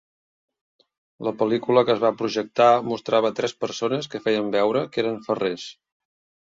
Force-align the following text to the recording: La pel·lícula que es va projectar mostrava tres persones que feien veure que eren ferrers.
La 1.27 1.33
pel·lícula 1.41 1.83
que 1.89 1.93
es 1.95 2.01
va 2.05 2.11
projectar 2.23 2.71
mostrava 2.89 3.33
tres 3.41 3.57
persones 3.67 4.13
que 4.15 4.25
feien 4.27 4.53
veure 4.59 4.87
que 4.97 5.07
eren 5.07 5.27
ferrers. 5.31 5.71